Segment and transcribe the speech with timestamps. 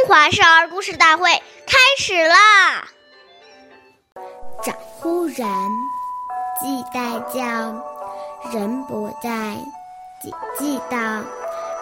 [0.00, 1.30] 中华少儿故事大会
[1.66, 2.88] 开始啦！
[4.62, 5.46] 长忽然，
[6.58, 7.38] 鸡在叫，
[8.50, 9.58] 人不在，
[10.22, 10.96] 鸡鸡到。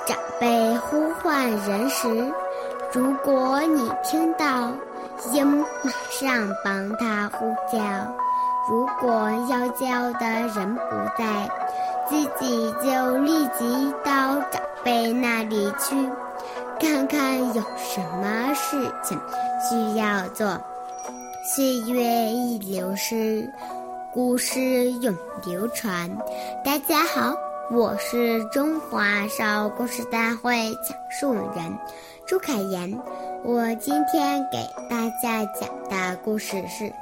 [0.04, 2.32] 长辈呼唤人时，
[2.92, 4.72] 如果你听到，
[5.32, 7.78] 应马上帮他呼叫。
[8.68, 11.48] 如果要叫的人不在，
[12.08, 16.10] 自己就立即到长辈那里去。
[16.80, 19.18] 看看有什么事情
[19.68, 20.46] 需要做。
[21.42, 23.52] 岁月易流逝，
[24.12, 25.12] 故事永
[25.44, 26.08] 流传。
[26.64, 27.34] 大家好，
[27.72, 31.76] 我是中华少儿故事大会讲述人
[32.26, 32.96] 朱凯言。
[33.42, 34.58] 我今天给
[34.88, 36.84] 大家讲的故事是《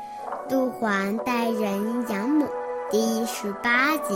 [0.48, 2.44] 杜环带人养母》
[2.90, 4.14] 第十八集。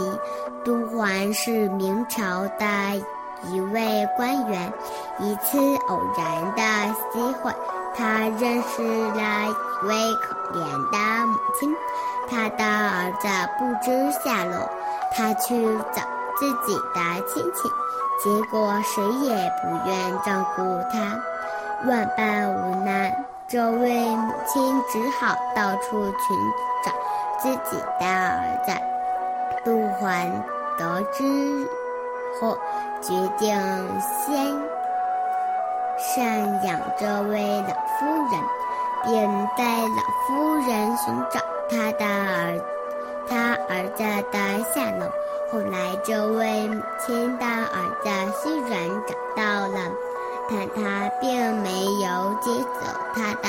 [0.64, 3.02] 杜环是明朝的。
[3.44, 4.72] 一位官员，
[5.18, 5.58] 一次
[5.88, 7.52] 偶然的机会，
[7.96, 11.74] 他认识了一位可怜的母亲。
[12.28, 13.28] 他的儿子
[13.58, 14.70] 不知下落，
[15.12, 16.02] 他去找
[16.38, 17.68] 自己的亲戚，
[18.22, 20.62] 结果谁也不愿照顾
[20.92, 21.18] 他。
[21.86, 26.36] 万般无奈，这位母亲只好到处寻
[26.84, 26.92] 找
[27.38, 28.72] 自己的儿子。
[29.64, 30.30] 杜环
[30.78, 31.68] 得知
[32.40, 32.56] 后。
[33.02, 33.48] 决定
[34.26, 34.54] 先
[35.98, 38.44] 赡养这位老夫人，
[39.06, 40.28] 并带老夫
[40.68, 42.60] 人寻找他的儿
[43.26, 45.10] 他儿子的下落。
[45.50, 48.10] 后来，这位母亲的儿子
[48.42, 49.90] 虽然找到了，
[50.50, 52.84] 但他并没有接走
[53.14, 53.48] 他的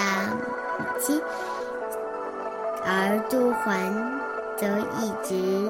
[0.79, 1.21] 母亲，
[2.85, 4.21] 而杜环
[4.55, 4.65] 则
[5.01, 5.69] 一直。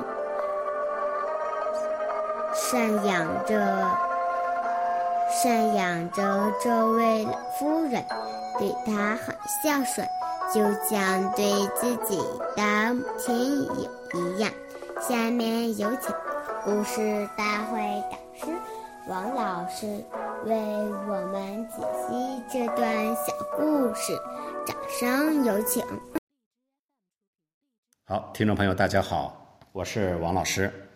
[2.54, 3.56] 赡养着，
[5.42, 8.06] 赡养着这位老夫人，
[8.60, 10.06] 对她很孝顺，
[10.54, 12.18] 就像对自己
[12.58, 13.90] 的母亲也
[14.20, 14.52] 一样。
[15.02, 16.14] 下面有请
[16.66, 17.80] 故事大会
[18.12, 18.54] 导师
[19.08, 19.88] 王老师
[20.46, 21.78] 为我们解
[22.08, 24.14] 析这段小故事，
[24.66, 25.84] 掌声有请。
[28.06, 30.91] 好，听众朋友，大家好，我是王老师。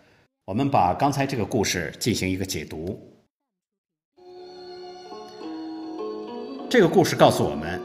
[0.45, 3.01] 我们把刚才这个故事进行一个解读。
[6.69, 7.81] 这个故事告诉我们，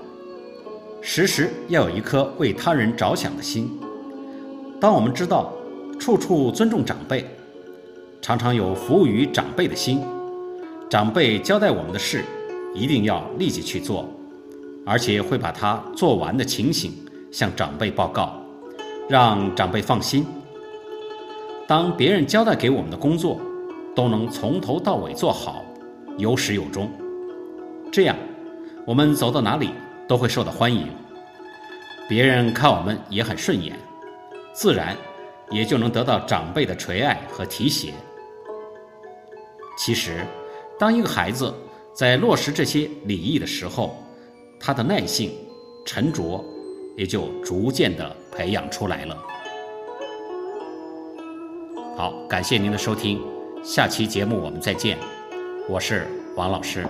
[1.01, 3.81] 时时要有一颗为他人着想的心。
[4.79, 5.55] 当我们知道
[5.99, 7.25] 处处尊重长辈，
[8.21, 10.03] 常常有服务于长辈的心，
[10.91, 12.23] 长辈交代我们的事，
[12.75, 14.07] 一定要立即去做，
[14.85, 16.93] 而且会把它做完的情形
[17.33, 18.39] 向长辈报告，
[19.09, 20.27] 让长辈放心。
[21.71, 23.41] 当别人交代给我们的工作，
[23.95, 25.65] 都能从头到尾做好，
[26.19, 26.91] 有始有终，
[27.93, 28.17] 这样，
[28.85, 29.71] 我们走到哪里
[30.09, 30.89] 都会受到欢迎，
[32.09, 33.79] 别人看我们也很顺眼，
[34.53, 34.97] 自然
[35.49, 37.95] 也就能得到长辈的垂爱和提携。
[39.79, 40.27] 其实，
[40.77, 41.55] 当一个孩子
[41.95, 43.97] 在落实这些礼仪的时候，
[44.59, 45.31] 他的耐性、
[45.87, 46.45] 沉着
[46.97, 49.17] 也就逐渐的培养出来了。
[52.01, 53.21] 好，感谢您的收听，
[53.63, 54.97] 下期节目我们再见，
[55.69, 56.87] 我是王老师。